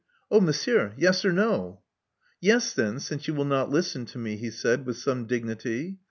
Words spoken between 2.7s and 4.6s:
then, since you will not listen to me," he